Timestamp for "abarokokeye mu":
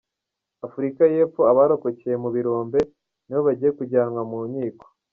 1.51-2.29